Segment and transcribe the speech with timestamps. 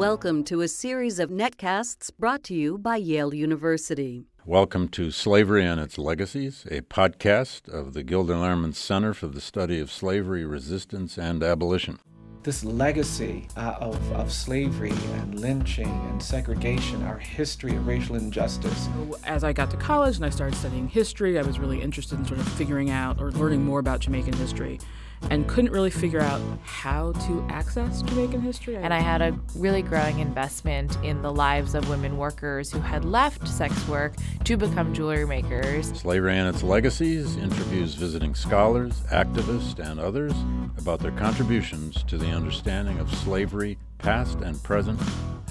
[0.00, 4.24] Welcome to a series of netcasts brought to you by Yale University.
[4.46, 9.42] Welcome to Slavery and Its Legacies, a podcast of the Gilder Lehrman Center for the
[9.42, 11.98] Study of Slavery, Resistance, and Abolition.
[12.42, 18.88] This legacy uh, of, of slavery and lynching and segregation, our history of racial injustice.
[19.24, 22.24] As I got to college and I started studying history, I was really interested in
[22.24, 24.80] sort of figuring out or learning more about Jamaican history
[25.28, 28.76] and couldn't really figure out how to access Jamaican history.
[28.76, 33.04] And I had a really growing investment in the lives of women workers who had
[33.04, 34.14] left sex work
[34.44, 35.88] to become jewelry makers.
[35.98, 40.32] Slavery and Its Legacies interviews visiting scholars, activists, and others
[40.78, 45.00] about their contributions to the understanding of slavery, past and present,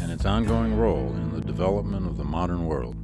[0.02, 2.96] and its ongoing role in the development of the modern world.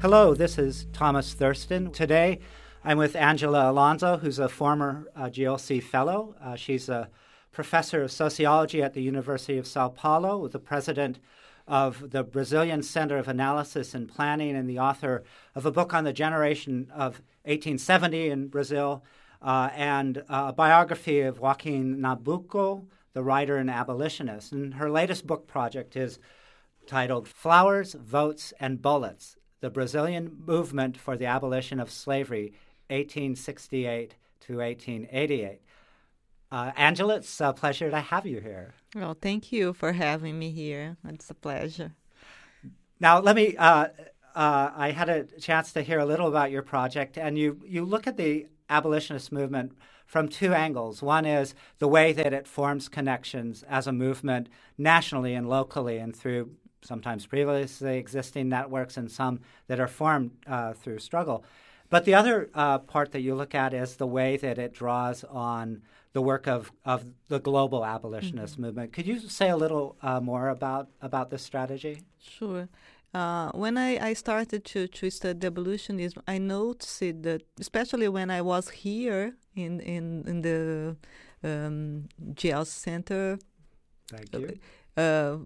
[0.00, 1.90] Hello, this is Thomas Thurston.
[1.90, 2.40] Today,
[2.86, 6.34] I'm with Angela Alonso, who's a former uh, GLC fellow.
[6.38, 7.08] Uh, she's a
[7.50, 11.18] professor of sociology at the University of Sao Paulo, the president
[11.66, 15.24] of the Brazilian Center of Analysis and Planning, and the author
[15.54, 19.02] of a book on the generation of 1870 in Brazil,
[19.40, 24.52] uh, and a biography of Joaquim Nabuco, the writer and abolitionist.
[24.52, 26.18] And her latest book project is
[26.86, 32.52] titled Flowers, Votes, and Bullets The Brazilian Movement for the Abolition of Slavery
[32.88, 35.60] 1868 to 1888.
[36.52, 38.74] Uh, Angela, it's a pleasure to have you here.
[38.94, 40.96] Well, thank you for having me here.
[41.08, 41.92] It's a pleasure.
[43.00, 43.56] Now, let me.
[43.56, 43.88] Uh,
[44.34, 47.84] uh, I had a chance to hear a little about your project, and you you
[47.84, 49.72] look at the abolitionist movement
[50.06, 51.02] from two angles.
[51.02, 56.14] One is the way that it forms connections as a movement nationally and locally, and
[56.14, 56.50] through
[56.82, 61.44] sometimes previously existing networks, and some that are formed uh, through struggle.
[61.90, 65.24] But the other uh, part that you look at is the way that it draws
[65.24, 65.82] on
[66.12, 68.62] the work of, of the global abolitionist mm-hmm.
[68.62, 68.92] movement.
[68.92, 72.02] Could you say a little uh, more about, about this strategy?
[72.20, 72.68] Sure.
[73.12, 78.42] Uh, when I, I started to, to study abolitionism, I noticed that, especially when I
[78.42, 80.96] was here in, in, in the
[81.44, 83.38] um, GL Center.
[84.08, 84.58] Thank you.
[84.96, 85.36] Uh,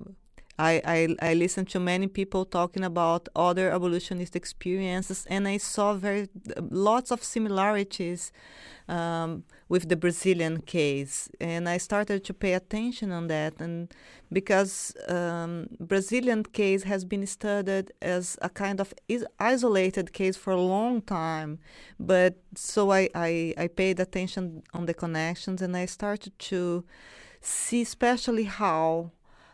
[0.59, 5.95] I, I, I listened to many people talking about other abolitionist experiences, and I saw
[5.95, 6.29] very
[6.71, 8.33] lots of similarities
[8.89, 13.95] um, with the Brazilian case, and I started to pay attention on that, and
[14.33, 20.53] because um, Brazilian case has been studied as a kind of is- isolated case for
[20.53, 21.59] a long time,
[22.01, 26.85] but so I, I, I paid attention on the connections, and I started to
[27.41, 29.13] see especially how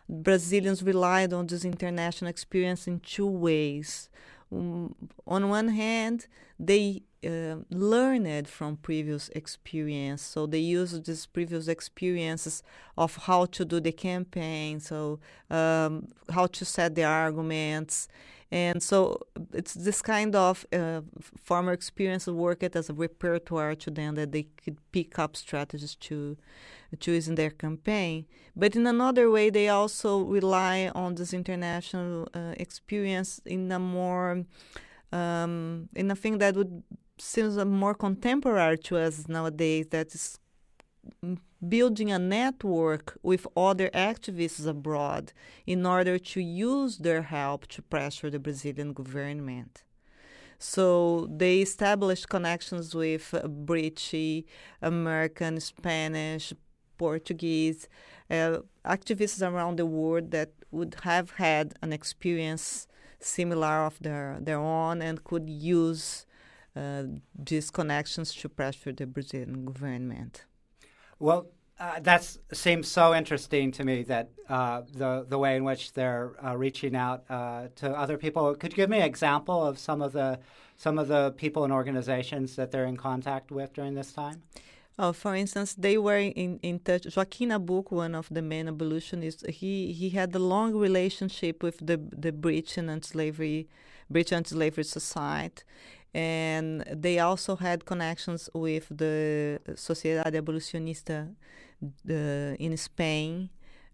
[0.08, 4.10] Brazilians relied on this international experience in two ways.
[4.52, 4.94] Um,
[5.26, 6.26] on one hand,
[6.58, 12.62] they uh, learned from previous experience, so they used these previous experiences
[12.96, 15.18] of how to do the campaign, so
[15.50, 18.08] um, how to set the arguments,
[18.54, 19.18] and so
[19.52, 21.00] it's this kind of uh,
[21.42, 25.96] former experience that worked as a repertoire to them that they could pick up strategies
[25.96, 26.36] to
[27.00, 28.26] choose in their campaign.
[28.54, 34.44] But in another way, they also rely on this international uh, experience in a more
[35.10, 36.84] um, in a thing that would
[37.18, 39.88] seems more contemporary to us nowadays.
[39.90, 40.38] That is
[41.68, 45.32] building a network with other activists abroad
[45.66, 49.82] in order to use their help to pressure the Brazilian government.
[50.58, 54.44] So they established connections with British,
[54.80, 56.52] American, Spanish,
[56.96, 57.88] Portuguese,
[58.30, 62.86] uh, activists around the world that would have had an experience
[63.20, 66.26] similar of their, their own and could use
[66.76, 67.04] uh,
[67.38, 70.44] these connections to pressure the Brazilian government.
[71.18, 71.46] Well,
[71.80, 76.32] uh, that seems so interesting to me that uh, the the way in which they're
[76.44, 78.54] uh, reaching out uh, to other people.
[78.54, 80.38] Could you give me an example of some of the
[80.76, 84.42] some of the people and organizations that they're in contact with during this time?
[84.96, 87.16] Oh, for instance, they were in, in touch.
[87.16, 91.96] Joaquim Nabuco, one of the main abolitionists, he, he had a long relationship with the
[91.96, 93.66] the British anti-slavery,
[94.08, 95.64] British anti-slavery society,
[96.14, 101.34] and they also had connections with the Sociedade Abolicionista
[102.08, 103.50] uh, in Spain.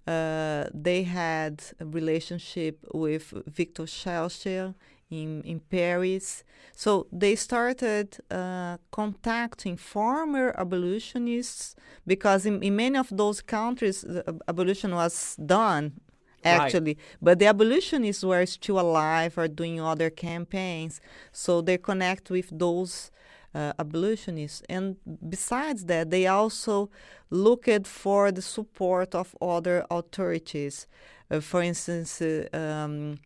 [0.06, 4.74] Uh, they had a relationship with Victor Schœlcher
[5.10, 6.44] in, in Paris.
[6.74, 11.76] So they started uh, contacting former abolitionists
[12.06, 14.04] because in, in many of those countries,
[14.48, 16.00] abolition was done
[16.44, 16.94] actually.
[16.94, 17.18] Right.
[17.20, 21.00] But the abolitionists were still alive or doing other campaigns.
[21.32, 23.10] So they connect with those
[23.54, 24.62] uh, abolitionists.
[24.68, 24.96] And
[25.28, 26.90] besides that, they also
[27.30, 30.86] looked for the support of other authorities.
[31.30, 33.18] Uh, for instance, uh, um,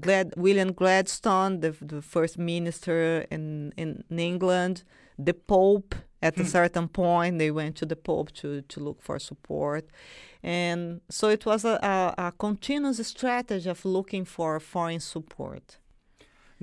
[0.00, 4.84] Glad, William Gladstone, the, the first minister in, in England,
[5.18, 5.94] the Pope.
[6.22, 6.48] At a hmm.
[6.48, 9.84] certain point, they went to the Pope to, to look for support.
[10.42, 15.78] And so it was a, a, a continuous strategy of looking for foreign support.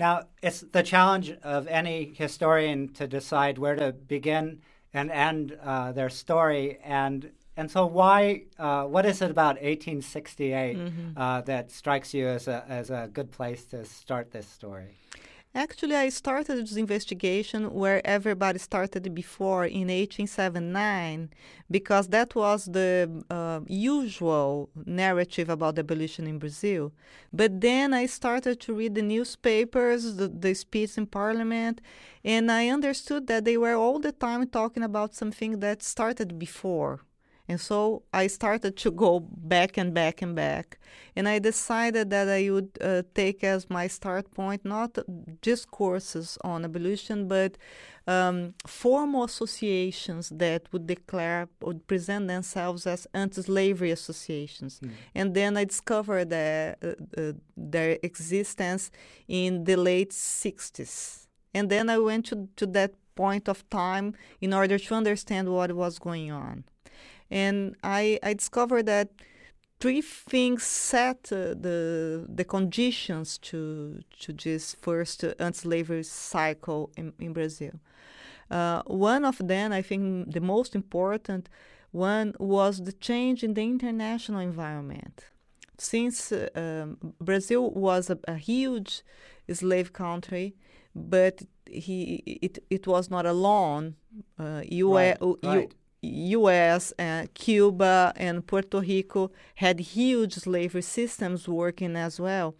[0.00, 4.62] Now, it's the challenge of any historian to decide where to begin
[4.94, 6.78] and end uh, their story.
[6.82, 8.44] And and so, why?
[8.58, 11.18] Uh, what is it about 1868 mm-hmm.
[11.18, 14.96] uh, that strikes you as a as a good place to start this story?
[15.52, 21.28] Actually, I started this investigation where everybody started before in 1879
[21.68, 26.92] because that was the uh, usual narrative about abolition in Brazil.
[27.32, 31.80] But then I started to read the newspapers, the, the speech in parliament,
[32.24, 37.00] and I understood that they were all the time talking about something that started before
[37.50, 40.78] and so I started to go back and back and back.
[41.16, 44.96] And I decided that I would uh, take as my start point not
[45.42, 47.58] discourses on abolition, but
[48.06, 54.78] um, formal associations that would declare, would present themselves as anti slavery associations.
[54.78, 54.90] Mm.
[55.16, 58.92] And then I discovered that, uh, uh, their existence
[59.26, 61.26] in the late 60s.
[61.52, 65.72] And then I went to, to that point of time in order to understand what
[65.72, 66.62] was going on
[67.30, 69.10] and I, I discovered that
[69.80, 77.12] three things set uh, the the conditions to to this first uh, anti-slavery cycle in,
[77.18, 77.72] in Brazil.
[78.50, 81.48] Uh, one of them, I think, the most important
[81.92, 85.26] one was the change in the international environment.
[85.78, 89.02] Since uh, um, Brazil was a, a, huge
[89.50, 90.54] slave country,
[90.94, 93.96] but he it it was not alone.
[94.38, 94.62] Uh,
[94.94, 95.74] right, right.
[96.02, 102.54] U.S., and uh, Cuba, and Puerto Rico had huge slavery systems working as well.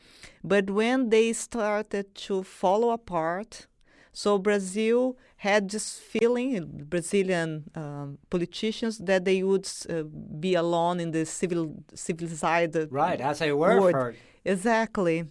[0.45, 3.67] But when they started to fall apart,
[4.13, 10.03] so Brazil had this feeling, Brazilian um, politicians, that they would uh,
[10.39, 14.15] be alone in the civil civilized right as they were world.
[14.45, 15.25] exactly,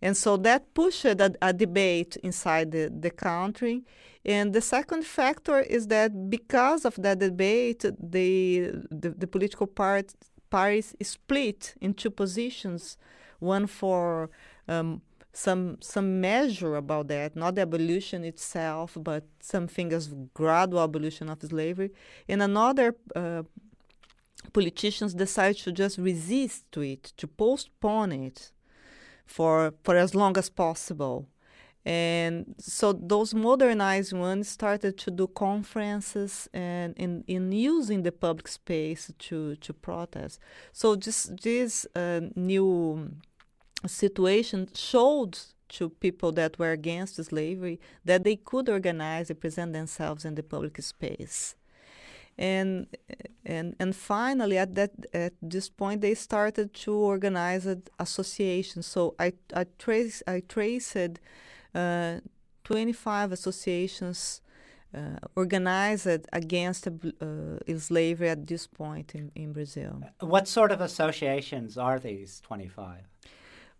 [0.00, 3.84] and so that pushed a, a debate inside the, the country
[4.24, 10.14] and the second factor is that because of that debate, the, the, the political part,
[10.50, 12.96] parties split in two positions
[13.40, 14.30] one for
[14.68, 21.28] um, some some measure about that, not the abolition itself, but something as gradual abolition
[21.28, 21.90] of slavery,
[22.28, 23.42] and another uh,
[24.52, 28.52] politicians decide to just resist to it, to postpone it
[29.26, 31.28] for for as long as possible.
[31.84, 38.48] And so those modernized ones started to do conferences and in, in using the public
[38.48, 40.40] space to, to protest.
[40.72, 43.10] So this, this uh, new
[43.86, 45.38] situation showed
[45.68, 50.42] to people that were against slavery that they could organize and present themselves in the
[50.42, 51.54] public space.
[52.36, 52.88] And
[53.44, 57.66] and and finally at that at this point they started to organize
[57.98, 58.86] associations.
[58.86, 60.96] So I I trace I traced
[61.74, 62.20] uh,
[62.64, 64.40] 25 associations
[64.94, 70.02] uh, organized against uh, slavery at this point in, in Brazil.
[70.20, 73.00] What sort of associations are these 25?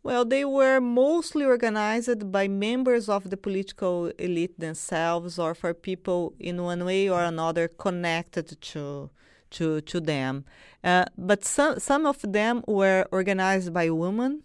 [0.02, 6.34] Well, they were mostly organized by members of the political elite themselves or for people
[6.38, 9.10] in one way or another connected to
[9.50, 10.44] to, to them.
[10.82, 14.42] Uh, but some, some of them were organized by women.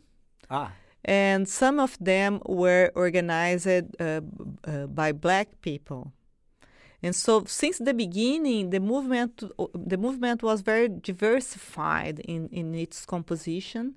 [0.52, 0.72] Ah
[1.06, 4.22] and some of them were organized uh,
[4.64, 6.12] uh, by black people.
[7.02, 9.42] And so, since the beginning, the movement
[9.74, 13.96] the movement was very diversified in, in its composition,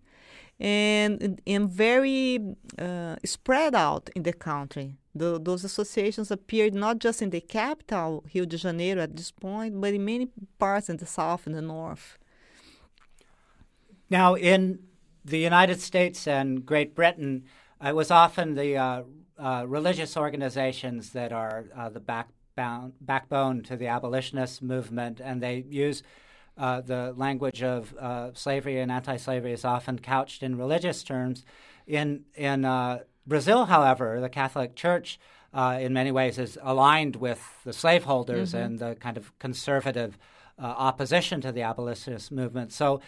[0.60, 2.38] and and very
[2.78, 4.98] uh, spread out in the country.
[5.14, 9.78] The, those associations appeared not just in the capital, Rio de Janeiro, at this point,
[9.78, 10.28] but in many
[10.58, 12.16] parts in the south and the north.
[14.08, 14.78] Now, in
[15.24, 17.44] the United States and Great Britain,
[17.82, 19.02] uh, it was often the uh,
[19.38, 25.64] uh, religious organizations that are uh, the backbone, backbone to the abolitionist movement, and they
[25.68, 26.02] use
[26.58, 31.44] uh, the language of uh, slavery and anti-slavery is often couched in religious terms.
[31.86, 32.62] In in
[33.26, 35.18] Brazil, however, the Catholic Church,
[35.54, 38.64] in many ways, is aligned with the slaveholders mm-hmm.
[38.64, 40.18] and the kind of conservative
[40.58, 42.72] opposition to the abolitionist movement.
[42.72, 43.00] So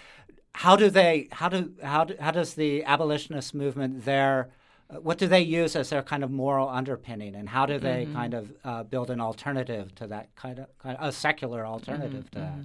[0.55, 4.51] how do they how do how do, how does the abolitionist movement there
[5.01, 8.13] what do they use as their kind of moral underpinning, and how do they Mm-hmm.
[8.15, 12.31] kind of uh, build an alternative to that kind of, kind of a secular alternative
[12.33, 12.59] to that?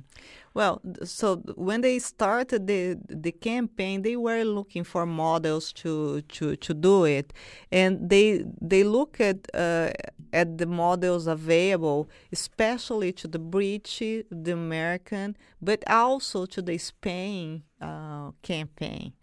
[0.54, 6.56] Well, so when they started the the campaign, they were looking for models to to,
[6.56, 7.34] to do it,
[7.72, 9.92] and they they look at uh,
[10.34, 17.64] at the models available, especially to the British, the American, but also to the Spain
[17.82, 19.14] uh, campaign.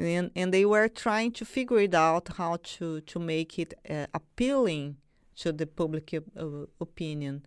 [0.00, 4.06] And, and they were trying to figure it out how to, to make it uh,
[4.14, 4.96] appealing
[5.36, 6.46] to the public uh,
[6.80, 7.44] opinion.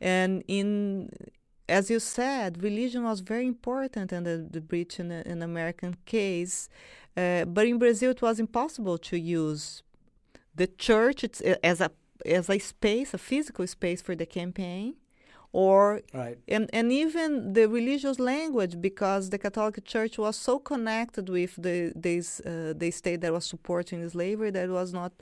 [0.00, 1.10] And in
[1.68, 6.68] as you said, religion was very important in the, the British and, and American case.
[7.16, 9.82] Uh, but in Brazil, it was impossible to use
[10.54, 11.90] the church uh, as a
[12.24, 14.94] as a space, a physical space for the campaign,
[15.54, 16.38] or Right.
[16.48, 21.92] and and even the religious language because the Catholic Church was so connected with the
[21.94, 25.12] this uh, the state that was supporting slavery that was not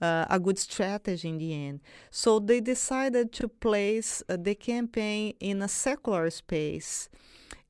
[0.00, 1.80] uh, a good strategy in the end.
[2.10, 7.08] So they decided to place uh, the campaign in a secular space.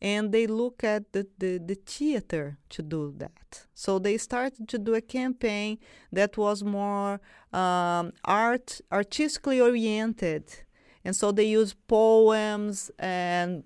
[0.01, 3.67] And they look at the, the, the theater to do that.
[3.73, 5.79] So they started to do a campaign
[6.11, 7.21] that was more
[7.53, 10.45] um, art, artistically oriented,
[11.05, 13.65] and so they use poems and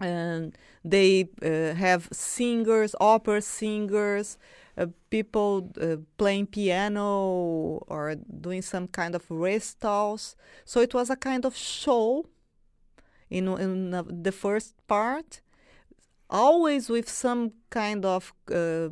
[0.00, 4.38] and they uh, have singers, opera singers,
[4.76, 10.34] uh, people uh, playing piano or doing some kind of recitals.
[10.64, 12.26] So it was a kind of show
[13.30, 15.40] in in the first part,
[16.28, 18.88] always with some kind of uh,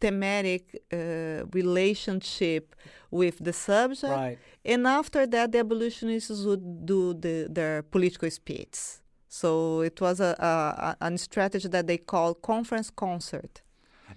[0.00, 2.74] thematic uh, relationship
[3.10, 4.12] with the subject.
[4.12, 4.38] Right.
[4.64, 9.00] And after that, the abolitionists would do the, their political speeches.
[9.28, 13.62] So it was a, a, a, strategy that they call conference concert.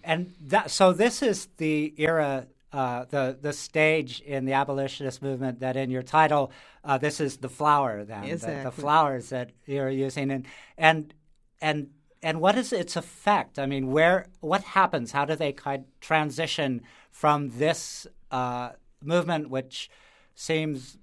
[0.04, 5.60] And that, so this is the era, uh, the the stage in the abolitionist movement
[5.62, 6.52] that in your title,
[6.84, 8.04] uh, this is the flower.
[8.04, 10.46] Then the, the flowers that you're using, and
[10.78, 11.14] and
[11.62, 11.90] and
[12.24, 13.60] and what is its effect?
[13.60, 15.12] I mean, where what happens?
[15.12, 16.82] How do they kind of transition
[17.12, 18.72] from this uh,
[19.04, 19.90] movement, which
[20.36, 20.98] seems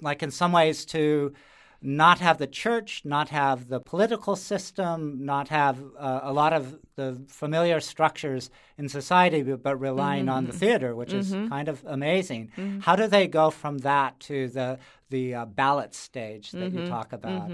[0.00, 1.32] like in some ways to
[1.80, 6.78] not have the church, not have the political system, not have uh, a lot of
[6.96, 12.50] the familiar structures in society, but, relying on the theater, which is kind of amazing.
[12.80, 14.78] How do they go from that to the
[15.10, 17.50] the uh, ballot stage that you talk about?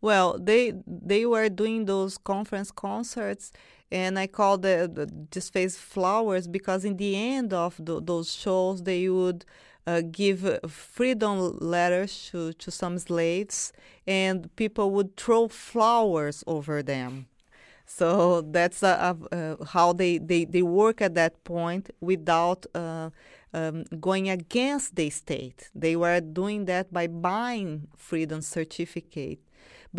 [0.00, 3.52] Well, they they were doing those conference concerts,
[3.90, 8.32] and I call the, the this phase flowers because in the end of tho- those
[8.34, 9.44] shows they would
[9.86, 13.72] uh, give freedom letters to, to some slaves,
[14.06, 17.26] and people would throw flowers over them.
[17.86, 23.10] So that's uh, uh, how they, they, they work at that point without uh,
[23.54, 25.70] um, going against the state.
[25.74, 29.38] They were doing that by buying freedom certificate,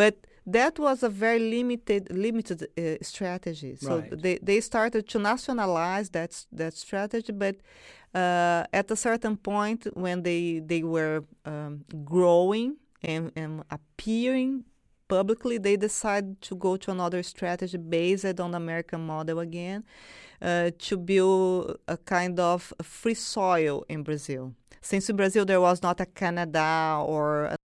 [0.01, 0.15] but
[0.57, 3.75] that was a very limited limited uh, strategy.
[3.75, 4.21] So Right.
[4.23, 7.55] they, they started to nationalize that that strategy, but
[8.21, 11.17] uh, at a certain point when they they were
[11.51, 11.71] um,
[12.13, 12.69] growing
[13.03, 14.63] and, and appearing
[15.07, 19.83] publicly, they decided to go to another strategy based on the American model again,
[20.41, 24.53] uh, to build a kind of free soil in Brazil.
[24.81, 27.56] Since in Brazil there was not a Canada or a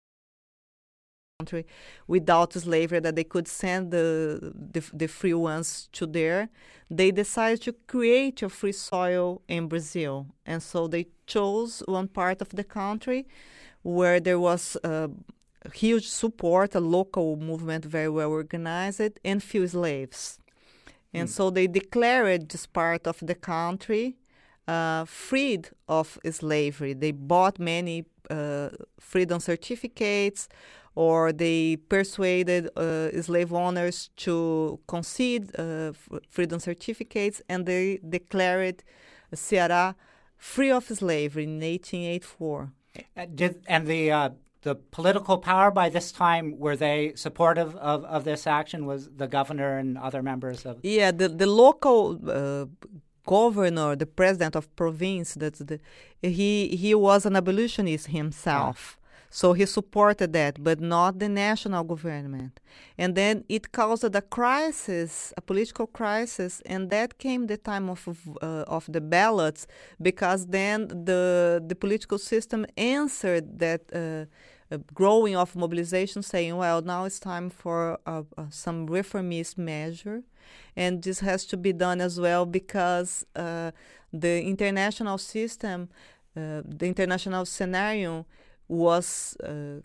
[1.42, 1.66] country
[2.08, 4.06] without slavery that they could send the,
[4.74, 6.50] the the free ones to there,
[6.90, 12.42] they decided to create a free soil in Brazil, and so they chose one part
[12.42, 13.26] of the country
[13.84, 14.78] where there was.
[14.84, 15.08] Uh,
[15.74, 20.40] huge support, a local movement very well organized, and few slaves.
[21.14, 24.16] And so they declared this part of the country
[24.68, 26.94] uh, freed of slavery.
[26.94, 28.70] They bought many uh,
[29.00, 30.48] freedom certificates,
[30.96, 35.94] or they persuaded uh, slave owners to concede uh,
[36.30, 38.84] freedom certificates, and they declared
[39.34, 39.96] Ceará
[40.38, 42.74] free of slavery in 1884.
[43.16, 44.30] Uh, Did and the uh,
[44.64, 48.86] the political power by this time were they supportive of, of this action?
[48.86, 52.66] Was the governor and other members of Yeah, the the local uh,
[53.26, 55.80] governor, the president of province, that's the
[56.22, 58.98] he he was an abolitionist himself.
[59.34, 62.60] So he supported that, but not the national government.
[62.98, 68.08] And then it caused a crisis, a political crisis, and that came the time of
[68.42, 69.68] uh, of the ballots,
[70.02, 74.26] because then the the political system answered that uh,
[74.72, 80.24] uh, growing of mobilization saying, well, now it's time for uh, uh, some reformist measure.
[80.76, 83.72] And this has to be done as well because uh,
[84.12, 85.90] the international system,
[86.36, 88.26] uh, the international scenario
[88.72, 89.82] was uh,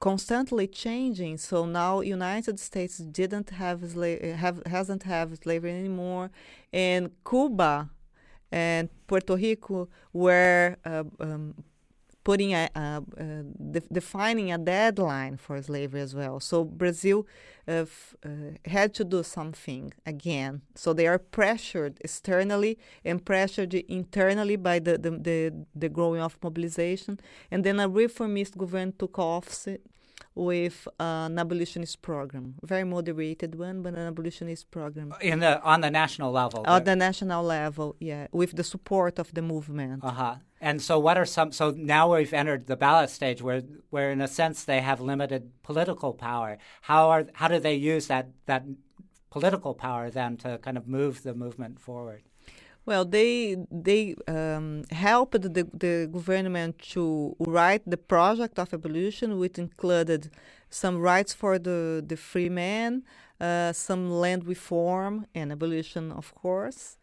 [0.00, 1.36] constantly changing.
[1.36, 6.30] So now United States didn't have, sla- have hasn't have slavery anymore,
[6.72, 7.90] and Cuba
[8.50, 11.54] and Puerto Rico were uh, um,
[12.26, 13.00] putting a, uh,
[13.74, 16.40] de- defining a deadline for slavery as well.
[16.40, 17.18] So Brazil
[17.68, 18.28] uh, f- uh,
[18.76, 20.52] had to do something again.
[20.82, 22.72] So they are pressured externally
[23.08, 25.38] and pressured internally by the, the, the,
[25.82, 27.12] the growing of mobilization.
[27.52, 29.68] And then a reformist government took office
[30.34, 35.14] with an abolitionist program, very moderated one, but an abolitionist program.
[35.22, 36.60] In the on the national level.
[36.66, 40.04] On the national level, yeah, with the support of the movement.
[40.04, 40.34] Uh huh.
[40.60, 41.52] And so, what are some?
[41.52, 45.50] So now we've entered the ballot stage, where, where in a sense they have limited
[45.62, 46.58] political power.
[46.82, 48.64] How are how do they use that that
[49.30, 52.22] political power then to kind of move the movement forward?
[52.86, 59.58] Well, they they um, helped the, the government to write the project of abolition, which
[59.58, 60.30] included
[60.70, 63.02] some rights for the, the free man,
[63.40, 66.96] uh, some land reform and abolition, of course.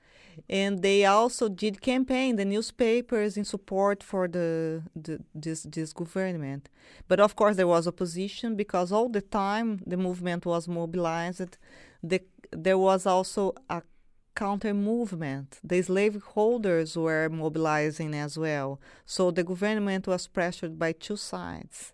[0.50, 6.70] And they also did campaign the newspapers in support for the, the this this government.
[7.08, 11.58] But of course, there was opposition because all the time the movement was mobilized.
[12.02, 12.22] The,
[12.52, 13.82] there was also a
[14.36, 15.60] counter movement.
[15.64, 18.80] The slaveholders were mobilizing as well.
[19.06, 21.94] So the government was pressured by two sides.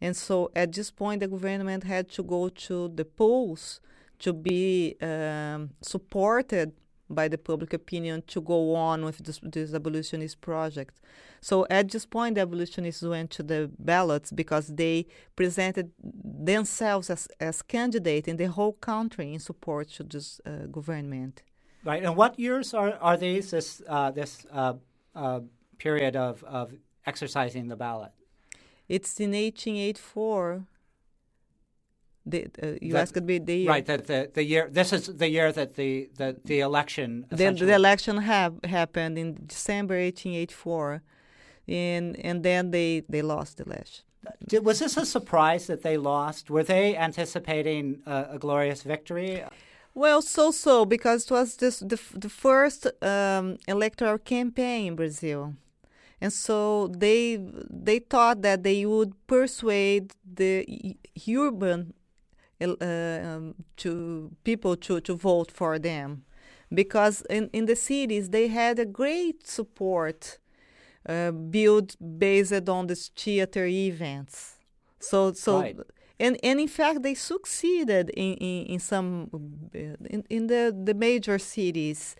[0.00, 3.80] And so at this point, the government had to go to the polls
[4.20, 6.72] to be um, supported
[7.10, 11.00] by the public opinion to go on with this, this, abolitionist project.
[11.40, 17.28] So at this point, the abolitionists went to the ballots because they presented themselves as,
[17.40, 21.42] as candidate in the whole country in support to this uh, government.
[21.84, 22.02] Right.
[22.02, 24.74] And what years are, are these, this, uh, this uh,
[25.14, 25.40] uh,
[25.78, 26.74] period of, of
[27.06, 28.12] exercising the ballot?
[28.88, 30.66] It's in 1884.
[32.26, 33.68] The, uh, you that, asked me the year.
[33.68, 34.68] Right, that the, the year.
[34.70, 37.26] This is the year that the the, the election.
[37.30, 41.02] Then the election have happened in December 1884,
[41.68, 44.04] and and then they they lost the election.
[44.46, 46.50] Did, was this a surprise that they lost?
[46.50, 49.42] Were they anticipating a, a glorious victory?
[49.94, 55.54] Well, so so because it was this the the first um, electoral campaign in Brazil,
[56.20, 57.38] and so they
[57.70, 61.94] they thought that they would persuade the urban
[62.60, 66.24] um, to people to to vote for them,
[66.72, 70.38] because in in the cities they had a great support
[71.08, 74.58] uh, built based on these theater events.
[74.98, 75.60] So so.
[75.60, 75.76] Right
[76.20, 79.28] and and in fact they succeeded in in, in some
[79.72, 82.14] in, in the the major cities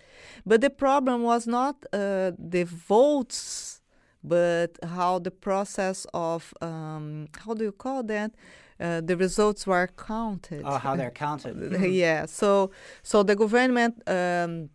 [0.44, 3.81] but the problem was not uh, the votes
[4.24, 8.33] but how the process of um, how do you call that
[8.81, 10.62] uh, the results were counted.
[10.64, 11.81] Oh, how they're counted.
[11.90, 12.27] yeah.
[12.27, 12.71] So,
[13.03, 14.71] so the government um,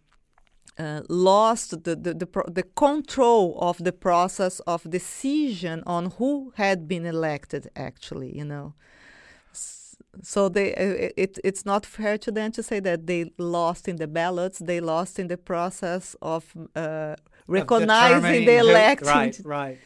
[0.78, 6.88] uh, lost the the, the, the control of the process of decision on who had
[6.88, 7.70] been elected.
[7.76, 8.74] Actually, you know
[10.22, 13.98] so they uh, it, it's not fair to them to say that they lost in
[13.98, 17.16] the ballots they lost in the process of uh,
[17.48, 19.80] recognizing of the elected right right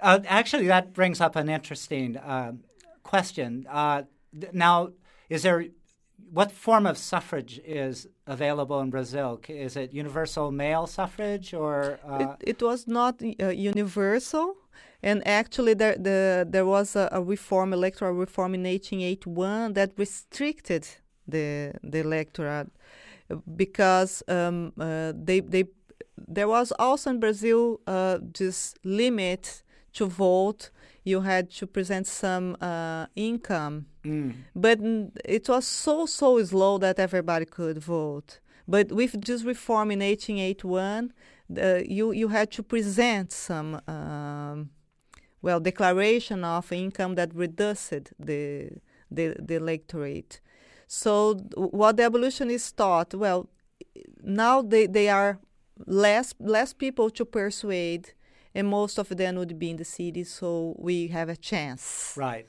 [0.00, 2.52] uh, actually that brings up an interesting uh,
[3.04, 4.02] question uh,
[4.52, 4.90] now
[5.28, 5.66] is there
[6.32, 9.40] what form of suffrage is available in Brazil?
[9.48, 12.00] Is it universal male suffrage or?
[12.04, 14.56] Uh, it, it, was not universal.
[15.02, 20.88] And actually, there the, there was a, a, reform, electoral reform in 1881 that restricted
[21.28, 22.70] the the electorate
[23.56, 25.64] because um, uh, they they
[26.16, 29.62] there was also in Brazil uh, this limit
[29.94, 30.70] to vote.
[31.04, 34.34] You had to present some uh, income, mm.
[34.54, 34.78] but
[35.24, 38.40] it was so so slow that everybody could vote.
[38.66, 41.12] But with this reform in 1881,
[41.86, 43.80] you you had to present some.
[43.86, 44.70] Um,
[45.44, 48.70] well, declaration of income that reduced the,
[49.10, 50.40] the, the electorate.
[50.86, 53.50] So what the abolitionists thought, well,
[54.22, 55.38] now they, they are
[55.86, 58.14] less less people to persuade,
[58.54, 62.14] and most of them would be in the cities, so we have a chance.
[62.16, 62.46] Right,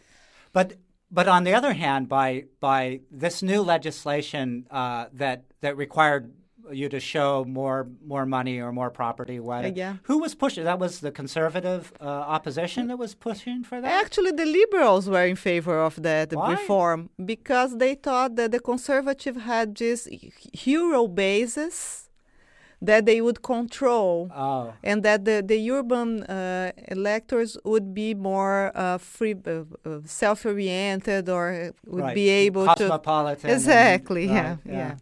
[0.54, 0.74] but
[1.12, 6.34] but on the other hand, by by this new legislation uh, that that required
[6.72, 9.40] you to show more more money or more property.
[9.40, 9.96] What, Uh, yeah.
[10.04, 10.64] Who was pushing?
[10.64, 14.04] That was the conservative uh, opposition that was pushing for that.
[14.06, 16.52] Actually, the liberals were in favor of that Why?
[16.52, 20.08] reform because they thought that the conservative had this
[20.54, 22.05] hero basis
[22.82, 24.30] that they would control.
[24.36, 30.00] Oh, and that the, the urban uh, electors would be more uh, free, uh, uh,
[30.06, 32.16] self-oriented, or would right.
[32.16, 34.96] be able to Cosmopolitan and- exactly, right, yeah, yeah.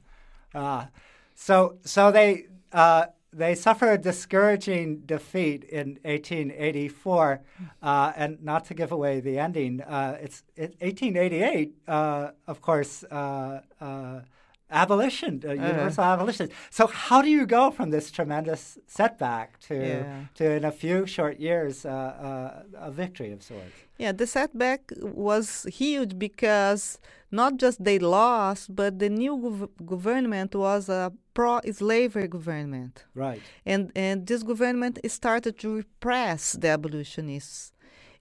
[0.56, 0.90] Ah,
[1.36, 7.42] so so they uh, they suffer a discouraging defeat in 1884,
[7.82, 11.74] uh, and not to give away the ending, uh, it's it, 1888.
[11.88, 13.04] Uh, of course,
[14.74, 16.50] uh, uh, abolition, uh, universal abolition.
[16.70, 20.26] So how do you go from this tremendous setback to Yeah.
[20.36, 23.76] to in a few short years uh, uh, a victory of sorts?
[23.98, 27.00] Yeah, the setback was huge because
[27.32, 33.06] not just they lost, but the new gov- government was a pro-slavery government.
[33.16, 33.42] Right.
[33.66, 37.73] and and this government started to repress the abolitionists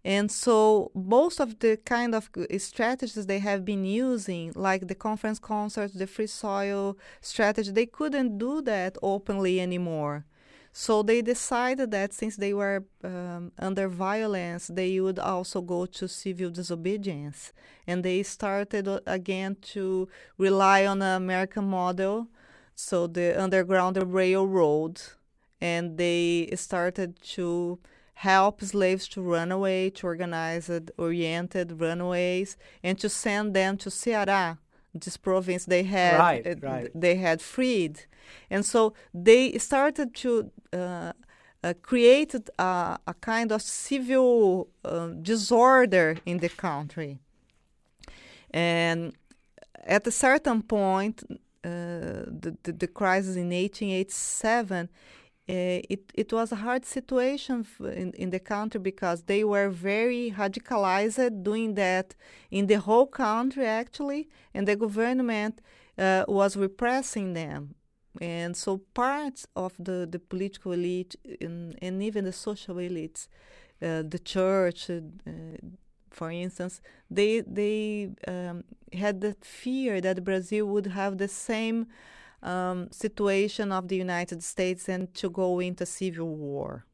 [0.04, 5.38] and so most of the kind of strategies they have been using like the conference
[5.38, 10.24] concerts the free soil strategy they couldn't do that openly anymore
[10.72, 16.08] so they decided that since they were um, under violence, they would also go to
[16.08, 17.52] civil disobedience.
[17.86, 22.28] And they started uh, again to rely on the American model,
[22.74, 25.02] so the Underground Railroad.
[25.60, 27.78] And they started to
[28.14, 33.88] help slaves to run away, to organize it, oriented runaways, and to send them to
[33.90, 34.58] Ceará,
[34.94, 36.90] this province they had Right, uh, right.
[36.94, 38.04] they had freed.
[38.50, 41.12] And so they started to uh,
[41.64, 47.18] uh, create a, a kind of civil uh, disorder in the country.
[48.50, 49.14] And
[49.84, 51.22] at a certain point,
[51.64, 54.88] uh, the, the, the crisis in 1887,
[55.48, 60.32] uh, it, it was a hard situation in, in the country because they were very
[60.36, 62.14] radicalized doing that
[62.50, 65.60] in the whole country, actually, and the government
[65.98, 67.74] uh, was repressing them.
[68.20, 73.26] And so parts of the, the political elite and, and even the social elites,
[73.80, 74.90] uh, the church,
[76.10, 81.86] for instance, they they um, had the fear that Brazil would have the same
[82.42, 86.84] um, situation of the United States and to go into civil war.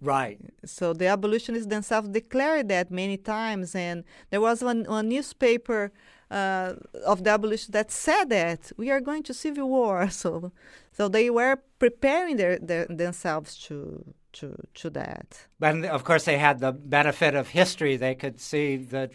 [0.00, 0.38] Right.
[0.64, 5.92] So the abolitionists themselves declared that many times, and there was one, one newspaper
[6.30, 10.08] uh, of the abolitionists that said that we are going to civil war.
[10.20, 10.52] So,
[10.92, 15.46] so they were preparing their, their, themselves to to to that.
[15.60, 17.96] And of course, they had the benefit of history.
[17.96, 19.10] They could see the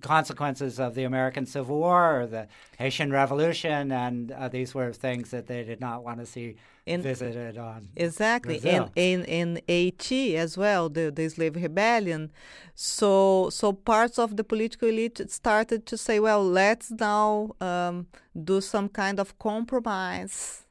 [0.00, 2.46] consequences of the American Civil War or the
[2.78, 7.02] Haitian Revolution, and uh, these were things that they did not want to see In-
[7.02, 7.88] visited on.
[7.96, 8.90] Exactly, Brazil.
[8.96, 12.30] and in in Haiti as well, the the slave rebellion.
[12.74, 18.06] So so parts of the political elite started to say, well, let's now um,
[18.50, 20.66] do some kind of compromise,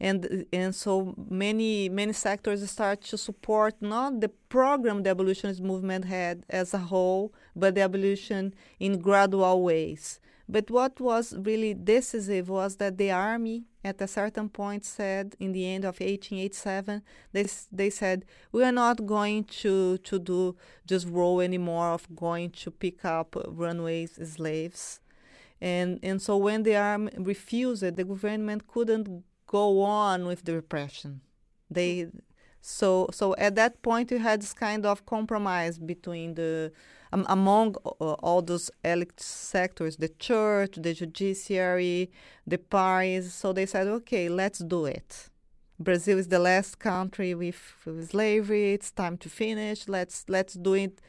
[0.00, 6.04] and and so many many sectors start to support not the program the abolitionist movement
[6.04, 10.20] had as a whole, but the abolition in gradual ways.
[10.48, 15.50] But what was really decisive was that the army, at a certain point, said in
[15.50, 21.08] the end of 1887, they, they said, We are not going to, to do just
[21.08, 25.00] role anymore of going to pick up runaways slaves.
[25.60, 31.20] And, and so when the army refused the government couldn't go on with the repression.
[31.70, 32.08] They
[32.66, 36.72] so so at that point you had this kind of compromise between the
[37.12, 42.10] um, among uh, all those elite sectors, the church, the judiciary,
[42.44, 43.32] the parties.
[43.32, 45.30] So they said, okay, let's do it.
[45.78, 48.72] Brazil is the last country with, with slavery.
[48.72, 49.86] It's time to finish.
[49.88, 51.00] Let's let's do it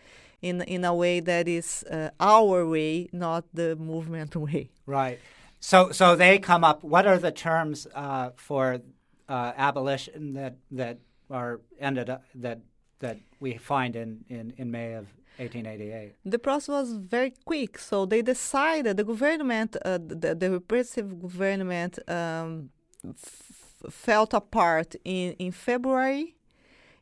[0.42, 4.70] in in a way that is uh, our way, not the movement way.
[4.86, 5.20] Right.
[5.60, 6.84] So, so they come up.
[6.84, 8.82] What are the terms uh, for
[9.28, 12.60] uh, abolition that that are ended up that
[13.00, 15.06] that we find in, in, in May of
[15.38, 16.16] 1888?
[16.26, 22.00] The process was very quick, so they decided the government, uh, the, the repressive government,
[22.10, 22.70] um,
[23.90, 26.36] fell apart in in February,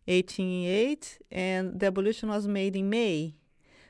[0.06, 3.36] 1888, and the abolition was made in May.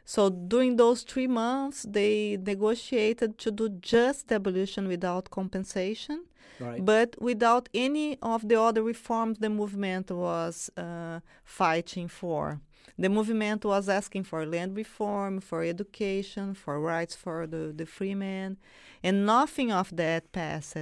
[0.06, 6.26] So during those three months, they negotiated to do just abolition without compensation
[6.60, 6.86] Right.
[6.86, 12.62] but without any of the other reforms the movement was uh, fighting for.
[12.98, 18.16] The movement was asking for land reform, for education, for rights for the, the free
[18.16, 18.56] men,
[19.04, 20.78] and nothing of that passed.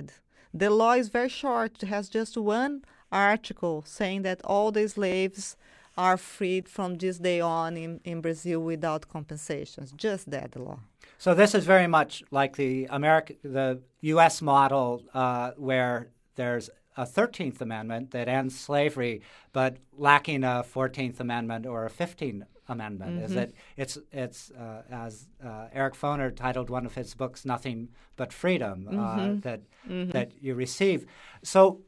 [0.53, 1.81] The law is very short.
[1.81, 5.55] It has just one article saying that all the slaves
[5.97, 9.91] are freed from this day on in, in Brazil without compensations.
[9.91, 10.79] Just that law.
[11.17, 14.41] So this is very much like the American, the U.S.
[14.41, 21.65] model, uh, where there's a 13th Amendment that ends slavery, but lacking a 14th Amendment
[21.65, 23.15] or a 15th Amendment.
[23.15, 23.25] Mm-hmm.
[23.25, 23.53] Is it?
[23.75, 28.87] It's it's uh, as uh, Eric Foner titled one of his books, "Nothing But Freedom,"
[28.87, 29.39] uh, mm-hmm.
[29.41, 30.11] that mm-hmm.
[30.11, 31.05] that you receive.
[31.43, 31.81] So,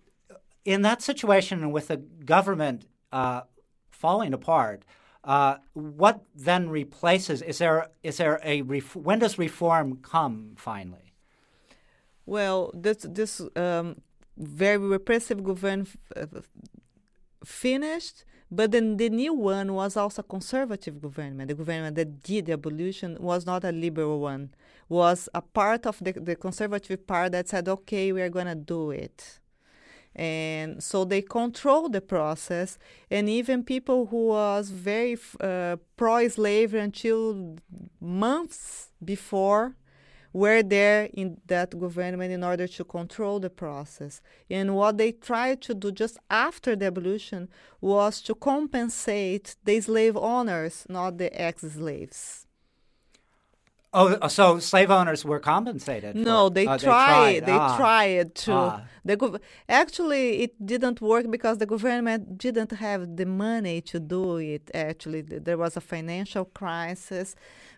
[0.66, 3.44] in that situation, with the government uh,
[4.06, 4.80] falling apart,
[5.34, 6.16] uh, what
[6.48, 7.38] then replaces?
[7.52, 10.36] Is there is there a ref- when does reform come
[10.70, 11.08] finally?
[12.34, 13.88] Well, this this um,
[14.38, 15.84] very repressive government
[16.16, 16.50] f-
[17.44, 18.18] finished,
[18.58, 21.48] but then the new one was also a conservative government.
[21.52, 24.44] The government that did the abolition was not a liberal one,
[24.88, 28.62] was a part of the, the conservative part that said, okay, we are going to
[28.76, 29.40] do it.
[30.16, 32.78] And so they control the process,
[33.12, 37.58] and even people who was very uh, pro-slavery until
[38.00, 39.76] months before
[40.32, 44.22] were there in that government in order to control the process.
[44.50, 47.48] And what they tried to do just after the abolition
[47.80, 52.45] was to compensate the slave owners, not the ex slaves.
[53.98, 56.16] Oh, so slave owners were compensated?
[56.16, 57.46] No, for, they, uh, tried, they tried.
[57.46, 57.78] They ah.
[57.78, 58.54] tried to.
[58.54, 58.82] Ah.
[59.06, 64.38] The gov- actually, it didn't work because the government didn't have the money to do
[64.38, 64.70] it.
[64.74, 67.36] Actually, there was a financial crisis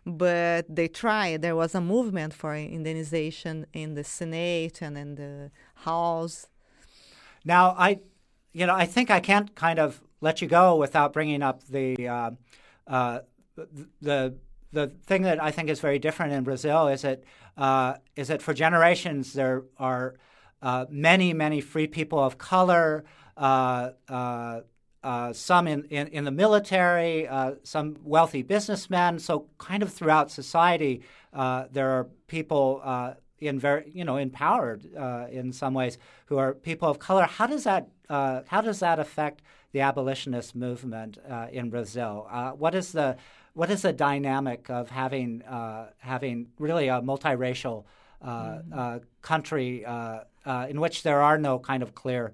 [0.08, 1.42] but they tried.
[1.42, 6.48] There was a movement for indemnization in the Senate and in the House.
[7.44, 8.00] Now, I,
[8.54, 12.08] you know, I think I can't kind of let you go without bringing up the
[12.08, 12.32] uh,
[12.88, 13.20] uh,
[14.02, 14.36] the
[14.72, 17.24] the thing that I think is very different in Brazil is that
[17.58, 20.16] uh, is that for generations there are
[20.62, 23.06] uh, many many free people of color.
[23.36, 24.62] Uh, uh,
[25.04, 29.20] uh, some in, in, in, the military, uh, some wealthy businessmen.
[29.20, 31.02] So, kind of throughout society,
[31.34, 36.38] uh, there are people uh, in very, you know, empowered uh, in some ways who
[36.38, 37.24] are people of color.
[37.24, 41.18] How does that how does that affect the abolitionist movement
[41.52, 42.28] in Brazil?
[42.58, 43.18] what is the
[43.58, 47.78] what is the dynamic of having uh, having really a multiracial
[48.24, 48.98] mm-hmm.
[49.22, 49.72] country
[50.70, 52.34] in which there are no kind of clear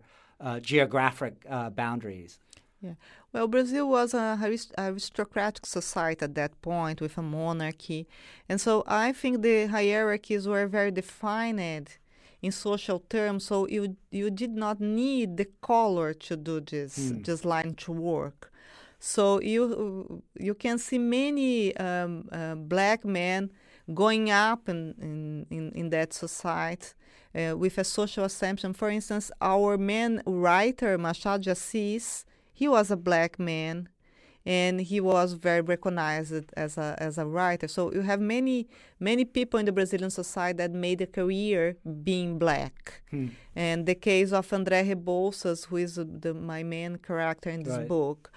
[0.62, 1.36] geographic
[1.75, 2.39] boundaries?
[2.81, 2.95] Yeah.
[3.31, 4.38] Well, Brazil was a
[4.77, 8.07] aristocratic society at that point with a monarchy.
[8.49, 11.97] And so I think the hierarchies were very defined
[12.41, 13.45] in social terms.
[13.45, 17.25] So you you did not need the color to do this, mm.
[17.25, 18.51] this line to work.
[19.05, 23.51] So you you can see many um, uh, black men
[23.93, 26.93] going up in, in, in, in that society
[27.35, 28.71] uh, with a social assumption.
[28.71, 33.89] For instance, our main writer, Machado Assis, he was a black man
[34.45, 37.67] and he was very recognized as a as a writer.
[37.67, 38.67] So you have many
[38.99, 43.01] many people in the Brazilian society that made a career being black.
[43.10, 43.27] Hmm.
[43.56, 47.88] And the case of André Rebouças, who is the, my main character in this right.
[47.88, 48.32] book.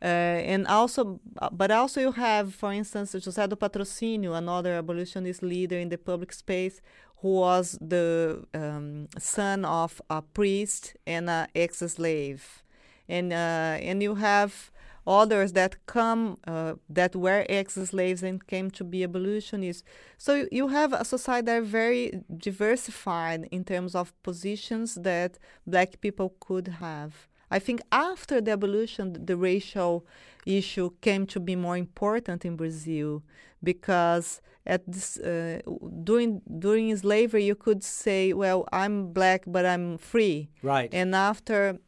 [0.00, 1.20] Uh, and also,
[1.52, 6.32] but also you have, for instance, José do Patrocínio, another abolitionist leader in the public
[6.32, 6.80] space,
[7.18, 12.62] who was the um, son of a priest and an ex-slave
[13.08, 14.70] and uh, and you have
[15.06, 19.82] others that come uh, that were ex-slaves and came to be abolitionists.
[20.18, 26.00] So you have a society that are very diversified in terms of positions that black
[26.00, 27.28] people could have.
[27.50, 30.06] I think after the abolition, the racial
[30.46, 33.22] issue came to be more important in Brazil
[33.62, 35.60] because at this uh,
[36.02, 40.48] during during slavery you could say, well, I'm black but I'm free.
[40.62, 40.88] Right.
[40.92, 41.78] And after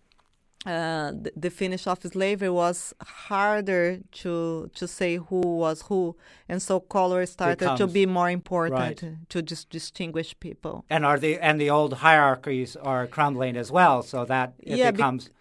[0.67, 6.17] uh, the, the, finish of slavery was harder to to say who was who,
[6.49, 9.29] and so color started Becomes, to be more important right.
[9.29, 10.85] to just distinguish people.
[10.89, 14.91] And are the and the old hierarchies are crumbling as well, so that it yeah,
[14.91, 15.29] becomes.
[15.29, 15.35] Be-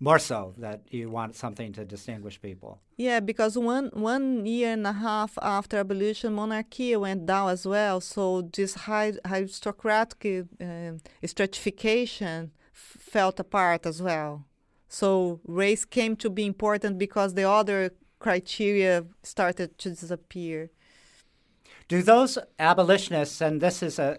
[0.00, 2.80] more so that you want something to distinguish people.
[2.96, 8.00] Yeah, because one one year and a half after abolition, monarchy went down as well.
[8.00, 10.92] So this high aristocratic uh,
[11.24, 12.50] stratification
[13.16, 14.32] felt apart as well.
[14.88, 15.10] So
[15.62, 17.80] race came to be important because the other
[18.18, 20.70] criteria started to disappear.
[21.92, 24.10] Do those abolitionists, and this is a,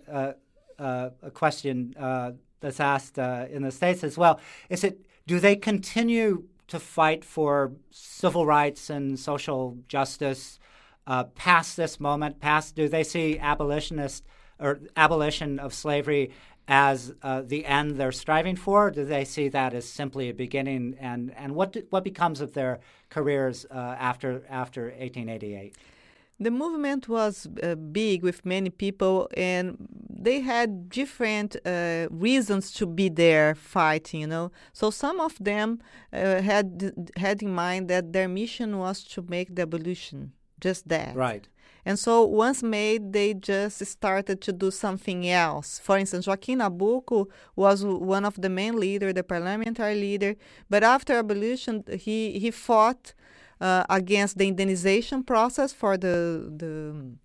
[0.79, 2.31] a, a question uh,
[2.61, 4.95] that's asked uh, in the States as well, is it
[5.27, 6.29] do they continue
[6.67, 7.53] to fight for
[7.91, 10.59] civil rights and social justice
[11.11, 12.39] uh, past this moment?
[12.39, 14.23] Past do they see abolitionist
[14.59, 16.31] or abolition of slavery
[16.67, 18.91] as uh, the end they're striving for?
[18.91, 20.95] do they see that as simply a beginning?
[20.99, 25.75] And, and what, do, what becomes of their careers uh, after, after 1888?
[26.37, 29.77] The movement was uh, big with many people, and
[30.09, 34.19] they had different uh, reasons to be there fighting.
[34.21, 35.79] You know, so some of them
[36.11, 41.15] uh, had had in mind that their mission was to make the abolition, just that.
[41.15, 41.47] Right.
[41.85, 45.79] And so once made, they just started to do something else.
[45.79, 50.35] For instance, Joaquim Nabuco was one of the main leader, the parliamentary leader.
[50.67, 53.13] But after abolition, he, he fought
[53.61, 57.15] uh, against the indemnization process for the, the,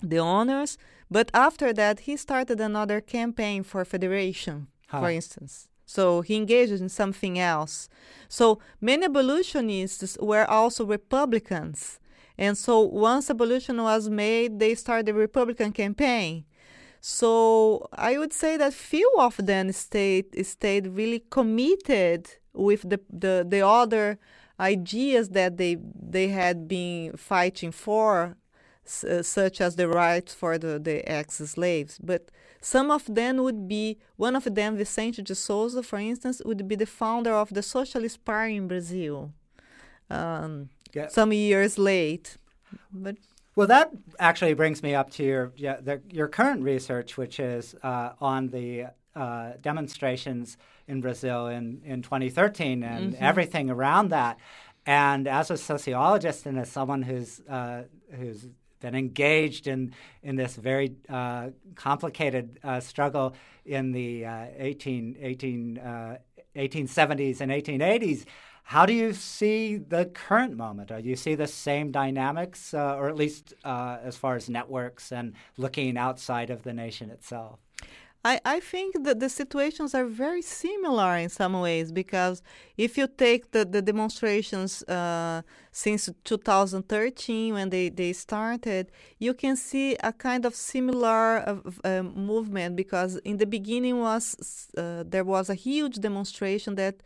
[0.00, 0.78] the owners.
[1.10, 5.00] But after that, he started another campaign for federation, huh.
[5.00, 5.68] for instance.
[5.86, 7.88] So he engaged in something else.
[8.28, 11.98] So many abolitionists were also Republicans.
[12.36, 16.44] And so once abolition was made, they started the Republican campaign.
[17.00, 23.44] So I would say that few of them stayed stayed really committed with the the,
[23.46, 24.18] the other
[24.58, 28.36] ideas that they they had been fighting for,
[29.08, 31.98] uh, such as the rights for the, the ex-slaves.
[32.02, 36.66] But some of them would be one of them, Vicente de Souza, for instance, would
[36.66, 39.32] be the founder of the Socialist Party in Brazil
[40.08, 41.08] um, yeah.
[41.08, 42.36] some years late.
[42.92, 43.16] But
[43.56, 47.74] well, that actually brings me up to your yeah, the, your current research, which is
[47.82, 50.56] uh, on the uh, demonstrations
[50.88, 53.24] in Brazil in, in 2013 and mm-hmm.
[53.24, 54.38] everything around that.
[54.86, 58.48] And as a sociologist and as someone who's uh, who's
[58.80, 65.80] been engaged in in this very uh, complicated uh, struggle in the uh, 18, 18,
[66.56, 68.26] 1870s and 1880s.
[68.64, 70.88] How do you see the current moment?
[70.88, 75.12] Do you see the same dynamics, uh, or at least uh, as far as networks
[75.12, 77.58] and looking outside of the nation itself?
[78.26, 82.42] I, I think that the situations are very similar in some ways because
[82.78, 89.56] if you take the, the demonstrations uh, since 2013 when they, they started, you can
[89.56, 95.50] see a kind of similar uh, movement because in the beginning was uh, there was
[95.50, 97.02] a huge demonstration that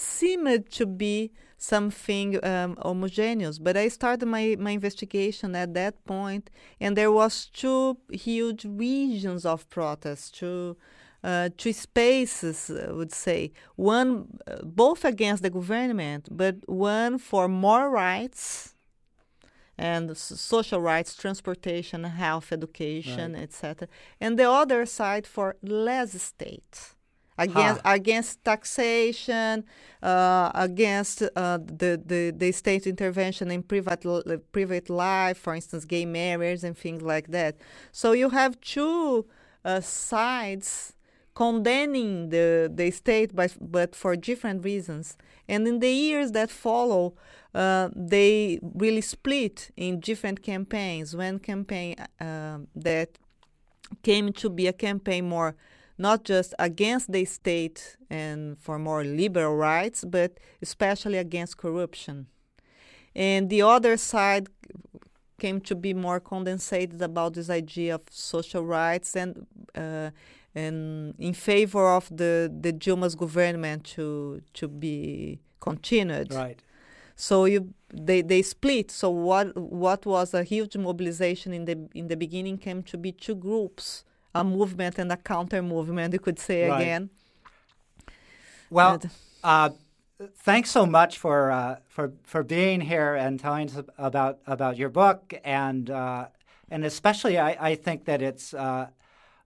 [0.00, 3.58] seemed to be something um, homogeneous.
[3.58, 9.44] But I started my, my investigation at that point, and there was two huge regions
[9.44, 10.76] of protest, two
[11.22, 13.52] uh, two spaces, I would say.
[13.76, 18.74] One, uh, both against the government, but one for more rights
[19.76, 23.42] and social rights, transportation, health, education, right.
[23.42, 23.88] etc.
[24.18, 26.94] And the other side for less state
[27.44, 27.94] against huh.
[27.98, 29.64] against taxation,
[30.02, 34.02] uh, against uh, the, the the state intervention in private
[34.52, 37.56] private life, for instance, gay marriage and things like that.
[37.92, 39.26] So you have two
[39.64, 40.94] uh, sides
[41.34, 45.16] condemning the the state, but but for different reasons.
[45.48, 47.14] And in the years that follow,
[47.54, 51.16] uh, they really split in different campaigns.
[51.16, 53.18] One campaign uh, that
[54.02, 55.56] came to be a campaign more
[56.00, 62.26] not just against the state and for more liberal rights, but especially against corruption.
[63.14, 64.48] And the other side
[65.38, 70.10] came to be more condensated about this idea of social rights and uh,
[70.54, 76.32] and in favor of the the Dilma's government to to be continued.
[76.32, 76.62] Right.
[77.14, 78.90] So you they, they split.
[78.90, 83.12] So what what was a huge mobilization in the in the beginning came to be
[83.12, 86.80] two groups a movement and a counter movement, you could say right.
[86.80, 87.10] again.
[88.70, 89.00] Well,
[89.42, 89.70] uh,
[90.36, 94.88] thanks so much for uh, for for being here and telling us about about your
[94.88, 96.26] book and uh,
[96.70, 98.88] and especially I, I, think that it's uh,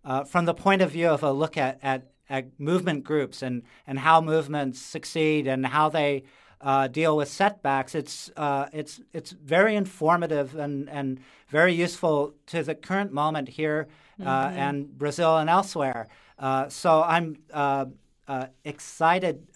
[0.05, 3.62] uh, from the point of view of a look at, at, at movement groups and
[3.87, 6.25] and how movements succeed and how they
[6.64, 7.94] uh, deal with setbacks.
[7.94, 13.87] It's uh, it's it's very informative and, and very useful to the current moment here
[14.18, 14.59] uh, mm-hmm.
[14.59, 16.09] and Brazil and elsewhere.
[16.38, 17.85] Uh, so I'm uh,
[18.27, 19.46] uh, excited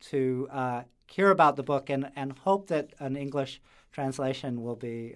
[0.00, 3.60] to hear about the book and, and hope that an English
[3.92, 5.14] translation will be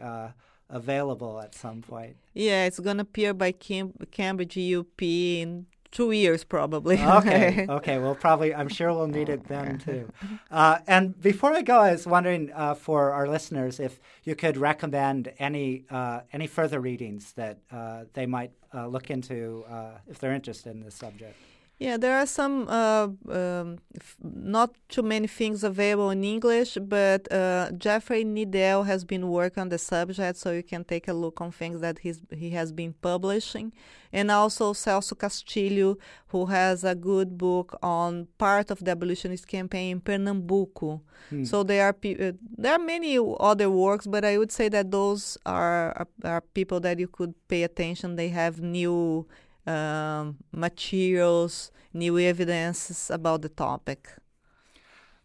[0.68, 2.16] available at some point.
[2.34, 7.01] Yeah, it's going to appear by Cam- Cambridge UP in two years probably.
[7.03, 7.99] okay, okay.
[7.99, 10.10] Well, probably I'm sure we'll need it then too.
[10.50, 14.56] Uh, and before I go, I was wondering uh, for our listeners if you could
[14.56, 20.19] recommend any uh, any further readings that uh, they might uh, look into uh, if
[20.19, 21.37] they're interested in this subject.
[21.79, 23.79] Yeah, there are some uh, um,
[24.22, 29.68] not too many things available in English, but uh, Jeffrey Needell has been working on
[29.68, 32.94] the subject, so you can take a look on things that he's he has been
[32.94, 33.74] publishing,
[34.10, 35.98] and also Celso Castilho,
[36.29, 41.02] who has a good book on part of the abolitionist campaign in Pernambuco.
[41.44, 44.90] So there are pe- uh, there are many other works, but I would say that
[44.90, 48.16] those are are, are people that you could pay attention.
[48.16, 49.27] They have new
[49.67, 54.08] um, materials, new evidences about the topic.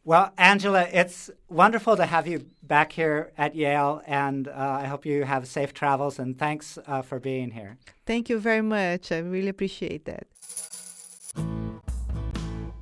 [0.04, 5.06] Well, Angela, it's wonderful to have you back here at Yale, and uh, I hope
[5.06, 6.18] you have safe travels.
[6.18, 7.78] And thanks uh, for being here.
[8.08, 9.12] Thank you very much.
[9.12, 10.26] I really appreciate that.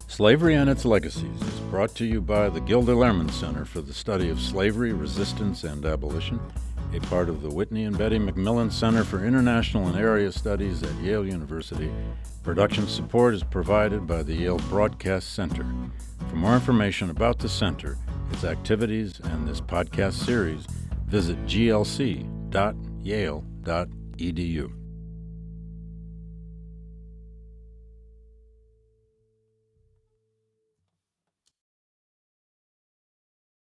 [0.08, 3.94] Slavery and Its Legacies is brought to you by the Gilder Lehrman Center for the
[3.94, 6.40] Study of Slavery, Resistance, and Abolition,
[6.94, 10.94] a part of the Whitney and Betty MacMillan Center for International and Area Studies at
[10.96, 11.92] Yale University.
[12.44, 15.66] Production support is provided by the Yale Broadcast Center.
[16.30, 17.98] For more information about the center,
[18.32, 20.66] its activities, and this podcast series,
[21.06, 22.30] visit glc.yale.edu.